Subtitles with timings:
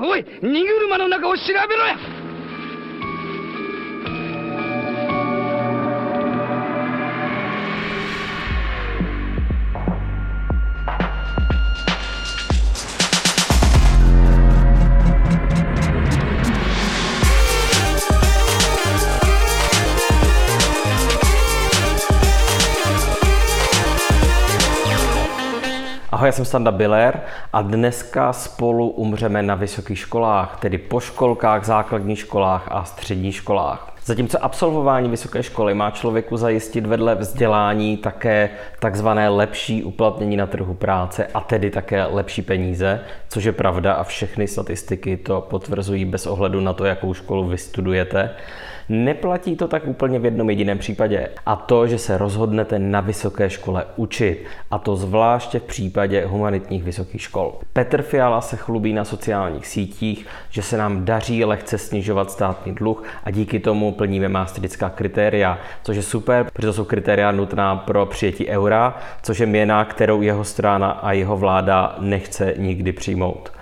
[0.00, 2.17] おい荷車の中を調べろや。
[26.18, 27.20] Ahoj, já jsem Standa Biller
[27.52, 33.92] a dneska spolu umřeme na vysokých školách, tedy po školkách, základních školách a středních školách.
[34.04, 40.74] Zatímco absolvování vysoké školy má člověku zajistit vedle vzdělání také takzvané lepší uplatnění na trhu
[40.74, 46.26] práce a tedy také lepší peníze, což je pravda a všechny statistiky to potvrzují bez
[46.26, 48.30] ohledu na to, jakou školu vystudujete,
[48.88, 51.28] Neplatí to tak úplně v jednom jediném případě.
[51.46, 54.44] A to, že se rozhodnete na vysoké škole učit.
[54.70, 57.54] A to zvláště v případě humanitních vysokých škol.
[57.72, 63.04] Petr Fiala se chlubí na sociálních sítích, že se nám daří lehce snižovat státní dluh
[63.24, 68.06] a díky tomu plníme maastrická kritéria, což je super, protože to jsou kritéria nutná pro
[68.06, 73.52] přijetí eura, což je měna, kterou jeho strana a jeho vláda nechce nikdy přijmout.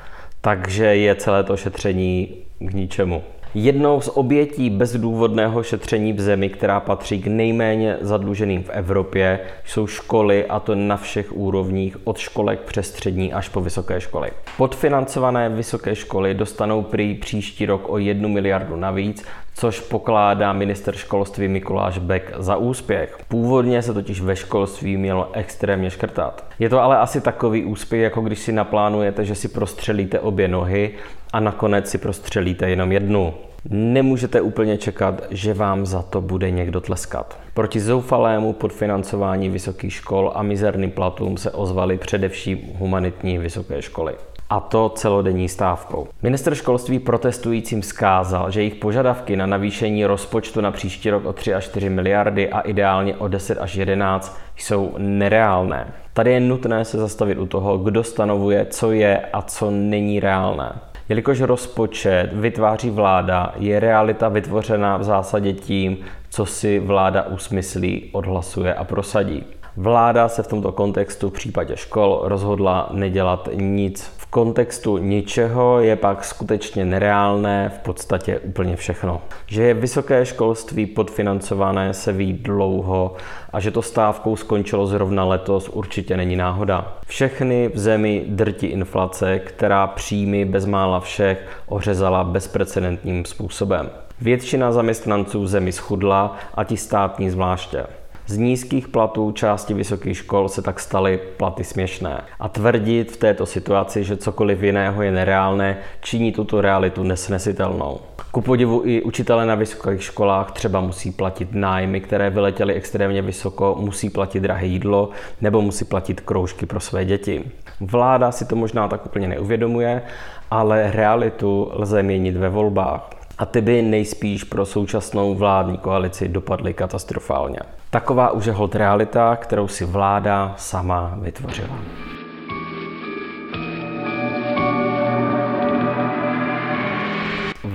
[0.40, 2.28] Takže je celé to šetření
[2.58, 3.22] k ničemu.
[3.54, 9.86] Jednou z obětí bezdůvodného šetření v zemi, která patří k nejméně zadluženým v Evropě, jsou
[9.86, 14.30] školy a to na všech úrovních, od školek přes střední až po vysoké školy.
[14.56, 19.24] Podfinancované vysoké školy dostanou prý příští rok o jednu miliardu navíc,
[19.58, 23.18] což pokládá minister školství Mikuláš Beck za úspěch.
[23.28, 26.44] Původně se totiž ve školství mělo extrémně škrtat.
[26.58, 30.94] Je to ale asi takový úspěch, jako když si naplánujete, že si prostřelíte obě nohy
[31.32, 33.34] a nakonec si prostřelíte jenom jednu.
[33.70, 37.38] Nemůžete úplně čekat, že vám za to bude někdo tleskat.
[37.54, 44.14] Proti zoufalému podfinancování vysokých škol a mizerným platům se ozvaly především humanitní vysoké školy
[44.50, 46.08] a to celodenní stávkou.
[46.22, 51.54] Minister školství protestujícím zkázal, že jejich požadavky na navýšení rozpočtu na příští rok o 3
[51.54, 55.86] až 4 miliardy a ideálně o 10 až 11 jsou nereálné.
[56.12, 60.72] Tady je nutné se zastavit u toho, kdo stanovuje, co je a co není reálné.
[61.08, 65.98] Jelikož rozpočet vytváří vláda, je realita vytvořena v zásadě tím,
[66.30, 69.44] co si vláda usmyslí, odhlasuje a prosadí.
[69.78, 74.12] Vláda se v tomto kontextu v případě škol rozhodla nedělat nic.
[74.16, 79.22] V kontextu ničeho je pak skutečně nereálné v podstatě úplně všechno.
[79.46, 83.14] Že je vysoké školství podfinancované se ví dlouho
[83.52, 86.96] a že to stávkou skončilo zrovna letos určitě není náhoda.
[87.06, 93.90] Všechny v zemi drtí inflace, která příjmy bezmála všech ořezala bezprecedentním způsobem.
[94.20, 97.86] Většina zaměstnanců zemi schudla a ti státní zvláště.
[98.28, 102.22] Z nízkých platů části vysokých škol se tak staly platy směšné.
[102.40, 108.00] A tvrdit v této situaci, že cokoliv jiného je nereálné, činí tuto realitu nesnesitelnou.
[108.30, 113.76] Ku podivu i učitele na vysokých školách třeba musí platit nájmy, které vyletěly extrémně vysoko,
[113.80, 115.10] musí platit drahé jídlo
[115.40, 117.44] nebo musí platit kroužky pro své děti.
[117.80, 120.02] Vláda si to možná tak úplně neuvědomuje,
[120.50, 126.74] ale realitu lze měnit ve volbách a ty by nejspíš pro současnou vládní koalici dopadly
[126.74, 127.58] katastrofálně.
[127.90, 131.78] Taková už je hod realita, kterou si vláda sama vytvořila.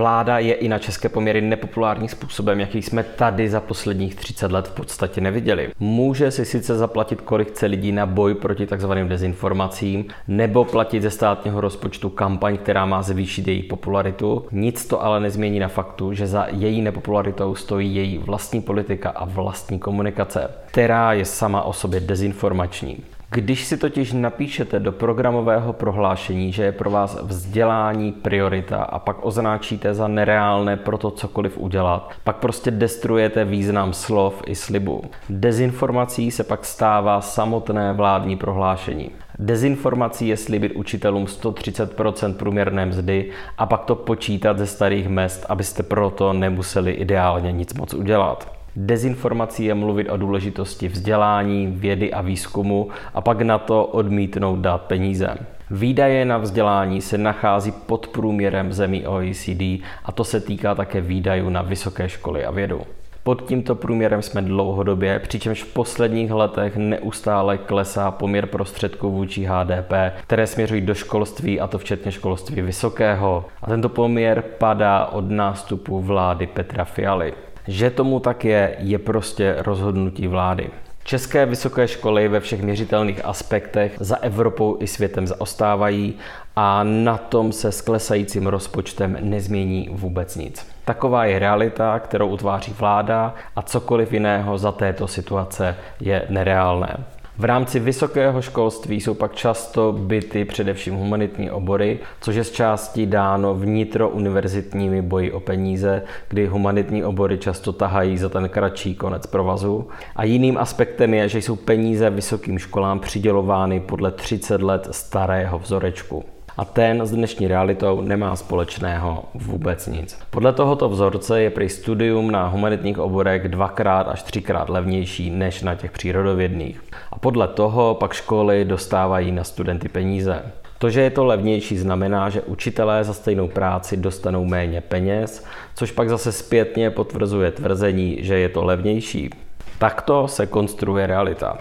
[0.01, 4.67] Vláda je i na české poměry nepopulární způsobem, jaký jsme tady za posledních 30 let
[4.67, 5.69] v podstatě neviděli.
[5.79, 11.09] Může si sice zaplatit, kolik chce lidí na boj proti takzvaným dezinformacím, nebo platit ze
[11.09, 14.45] státního rozpočtu kampaň, která má zvýšit její popularitu.
[14.51, 19.25] Nic to ale nezmění na faktu, že za její nepopularitou stojí její vlastní politika a
[19.25, 22.97] vlastní komunikace, která je sama o sobě dezinformační.
[23.33, 29.25] Když si totiž napíšete do programového prohlášení, že je pro vás vzdělání priorita a pak
[29.25, 35.03] označíte za nereálné pro to cokoliv udělat, pak prostě destruujete význam slov i slibu.
[35.29, 39.11] Dezinformací se pak stává samotné vládní prohlášení.
[39.39, 45.83] Dezinformací je slibit učitelům 130% průměrné mzdy a pak to počítat ze starých mest, abyste
[45.83, 48.60] proto nemuseli ideálně nic moc udělat.
[48.75, 54.81] Dezinformací je mluvit o důležitosti vzdělání, vědy a výzkumu a pak na to odmítnout dát
[54.81, 55.37] peníze.
[55.71, 59.61] Výdaje na vzdělání se nachází pod průměrem zemí OECD
[60.05, 62.81] a to se týká také výdajů na vysoké školy a vědu.
[63.23, 69.93] Pod tímto průměrem jsme dlouhodobě, přičemž v posledních letech neustále klesá poměr prostředků vůči HDP,
[70.23, 73.45] které směřují do školství, a to včetně školství vysokého.
[73.61, 77.33] A tento poměr padá od nástupu vlády Petra Fialy.
[77.67, 80.69] Že tomu tak je, je prostě rozhodnutí vlády.
[81.03, 86.13] České vysoké školy ve všech měřitelných aspektech za Evropou i světem zaostávají
[86.55, 90.67] a na tom se s klesajícím rozpočtem nezmění vůbec nic.
[90.85, 96.97] Taková je realita, kterou utváří vláda a cokoliv jiného za této situace je nereálné.
[97.41, 103.05] V rámci vysokého školství jsou pak často byty především humanitní obory, což je z části
[103.05, 109.87] dáno vnitrouniverzitními boji o peníze, kdy humanitní obory často tahají za ten kratší konec provazu.
[110.15, 116.23] A jiným aspektem je, že jsou peníze vysokým školám přidělovány podle 30 let starého vzorečku
[116.57, 120.19] a ten s dnešní realitou nemá společného vůbec nic.
[120.29, 125.75] Podle tohoto vzorce je prý studium na humanitních oborech dvakrát až třikrát levnější než na
[125.75, 126.81] těch přírodovědných.
[127.11, 130.41] A podle toho pak školy dostávají na studenty peníze.
[130.77, 135.45] To, že je to levnější, znamená, že učitelé za stejnou práci dostanou méně peněz,
[135.75, 139.29] což pak zase zpětně potvrzuje tvrzení, že je to levnější.
[139.77, 141.57] Takto se konstruuje realita.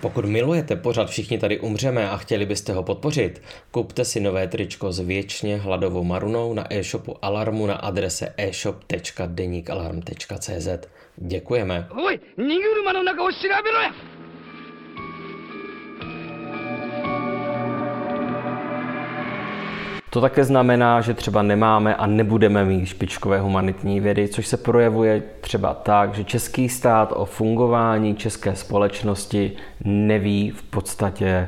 [0.00, 4.92] Pokud milujete pořad Všichni tady umřeme a chtěli byste ho podpořit, kupte si nové tričko
[4.92, 10.68] s věčně hladovou marunou na e-shopu Alarmu na adrese e-shop.denikalarm.cz.
[11.16, 11.88] Děkujeme.
[11.90, 13.92] おい荷車の中を調べろや
[20.13, 25.23] To také znamená, že třeba nemáme a nebudeme mít špičkové humanitní vědy, což se projevuje
[25.41, 29.51] třeba tak, že český stát o fungování české společnosti
[29.83, 31.47] neví v podstatě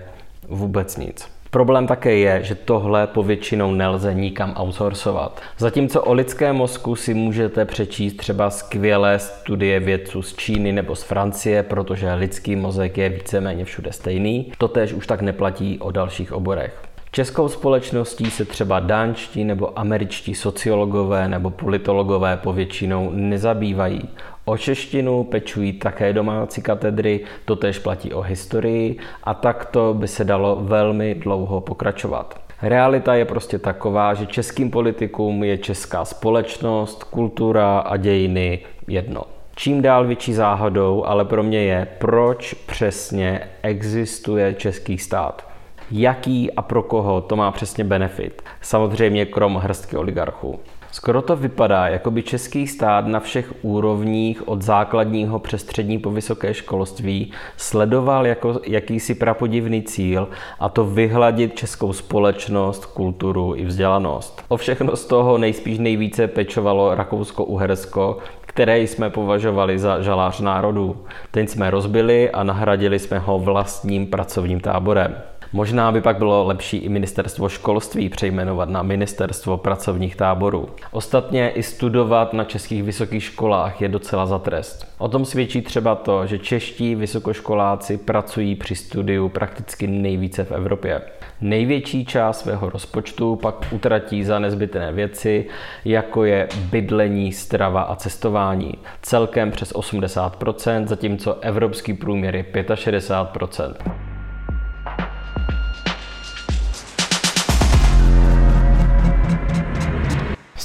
[0.49, 1.27] vůbec nic.
[1.49, 5.41] Problém také je, že tohle povětšinou nelze nikam outsourcovat.
[5.57, 11.03] Zatímco o lidském mozku si můžete přečíst třeba skvělé studie vědců z Číny nebo z
[11.03, 16.92] Francie, protože lidský mozek je víceméně všude stejný, totéž už tak neplatí o dalších oborech.
[17.15, 24.09] Českou společností se třeba dánští nebo američtí sociologové nebo politologové povětšinou nezabývají.
[24.45, 30.23] O češtinu pečují také domácí katedry, to též platí o historii a takto by se
[30.23, 32.41] dalo velmi dlouho pokračovat.
[32.61, 39.23] Realita je prostě taková, že českým politikům je česká společnost, kultura a dějiny jedno.
[39.55, 45.52] Čím dál větší záhadou ale pro mě je, proč přesně existuje český stát
[45.99, 48.41] jaký a pro koho to má přesně benefit.
[48.61, 50.59] Samozřejmě krom hrstky oligarchů.
[50.91, 56.11] Skoro to vypadá, jako by český stát na všech úrovních od základního přes střední po
[56.11, 60.27] vysoké školství sledoval jako jakýsi prapodivný cíl
[60.59, 64.43] a to vyhladit českou společnost, kulturu i vzdělanost.
[64.47, 70.95] O všechno z toho nejspíš nejvíce pečovalo Rakousko-Uhersko, které jsme považovali za žalář národů.
[71.31, 75.15] Ten jsme rozbili a nahradili jsme ho vlastním pracovním táborem.
[75.55, 80.69] Možná by pak bylo lepší i ministerstvo školství přejmenovat na ministerstvo pracovních táborů.
[80.91, 84.87] Ostatně i studovat na českých vysokých školách je docela za trest.
[84.97, 91.01] O tom svědčí třeba to, že čeští vysokoškoláci pracují při studiu prakticky nejvíce v Evropě.
[91.41, 95.45] Největší část svého rozpočtu pak utratí za nezbytné věci,
[95.85, 98.73] jako je bydlení, strava a cestování.
[99.01, 104.12] Celkem přes 80%, zatímco evropský průměr je 65%.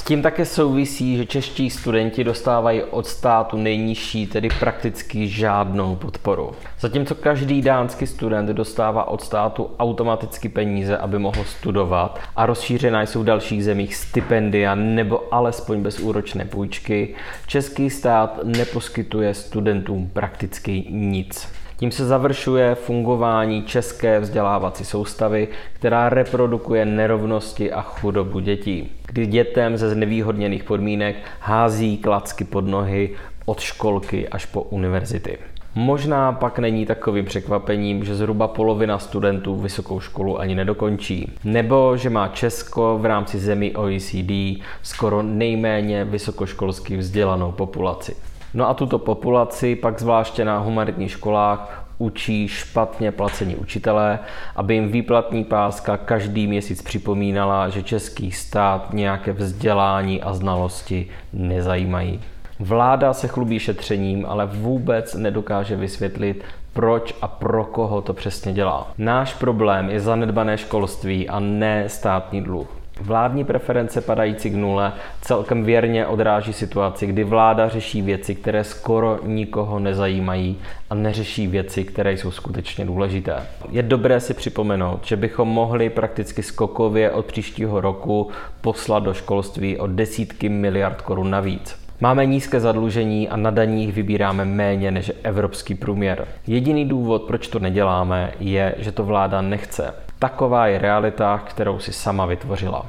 [0.08, 6.52] Tím také souvisí, že čeští studenti dostávají od státu nejnižší, tedy prakticky žádnou podporu.
[6.80, 13.22] Zatímco každý dánský student dostává od státu automaticky peníze, aby mohl studovat a rozšířená jsou
[13.22, 17.14] v dalších zemích stipendia nebo alespoň bezúročné půjčky,
[17.46, 21.57] český stát neposkytuje studentům prakticky nic.
[21.78, 29.76] Tím se završuje fungování české vzdělávací soustavy, která reprodukuje nerovnosti a chudobu dětí, kdy dětem
[29.76, 33.10] ze znevýhodněných podmínek hází klacky pod nohy
[33.46, 35.38] od školky až po univerzity.
[35.74, 41.32] Možná pak není takovým překvapením, že zhruba polovina studentů vysokou školu ani nedokončí.
[41.44, 48.16] Nebo že má Česko v rámci zemí OECD skoro nejméně vysokoškolsky vzdělanou populaci.
[48.54, 54.18] No a tuto populaci pak zvláště na humanitních školách učí špatně placení učitelé,
[54.56, 62.20] aby jim výplatní páska každý měsíc připomínala, že český stát nějaké vzdělání a znalosti nezajímají.
[62.60, 68.90] Vláda se chlubí šetřením, ale vůbec nedokáže vysvětlit, proč a pro koho to přesně dělá.
[68.98, 72.68] Náš problém je zanedbané školství a ne státní dluh.
[73.00, 79.18] Vládní preference padající k nule celkem věrně odráží situaci, kdy vláda řeší věci, které skoro
[79.24, 80.58] nikoho nezajímají
[80.90, 83.42] a neřeší věci, které jsou skutečně důležité.
[83.70, 89.78] Je dobré si připomenout, že bychom mohli prakticky skokově od příštího roku poslat do školství
[89.78, 91.88] o desítky miliard korun navíc.
[92.00, 96.26] Máme nízké zadlužení a na daních vybíráme méně než evropský průměr.
[96.46, 99.94] Jediný důvod, proč to neděláme, je, že to vláda nechce.
[100.18, 102.86] Taková je realita, kterou si sama vytvořila.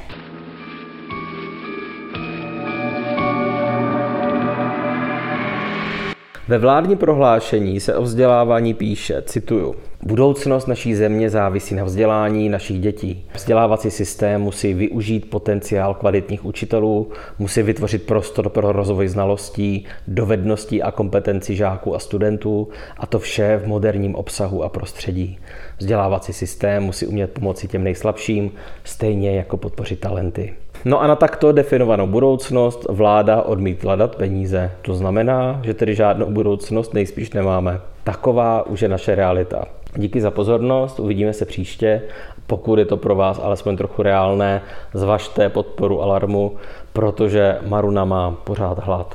[6.49, 12.79] Ve vládní prohlášení se o vzdělávání píše, cituju, Budoucnost naší země závisí na vzdělání našich
[12.79, 13.25] dětí.
[13.33, 20.91] Vzdělávací systém musí využít potenciál kvalitních učitelů, musí vytvořit prostor pro rozvoj znalostí, dovedností a
[20.91, 25.39] kompetencí žáků a studentů, a to vše v moderním obsahu a prostředí.
[25.77, 28.51] Vzdělávací systém musí umět pomoci těm nejslabším,
[28.83, 30.53] stejně jako podpořit talenty.
[30.85, 34.71] No a na takto definovanou budoucnost vláda odmítla dát peníze.
[34.81, 37.79] To znamená, že tedy žádnou budoucnost nejspíš nemáme.
[38.03, 39.65] Taková už je naše realita.
[39.95, 42.01] Díky za pozornost, uvidíme se příště.
[42.47, 44.61] Pokud je to pro vás alespoň trochu reálné,
[44.93, 46.55] zvažte podporu Alarmu,
[46.93, 49.13] protože Maruna má pořád hlad.